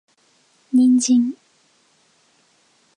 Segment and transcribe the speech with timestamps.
[0.73, 1.37] 人参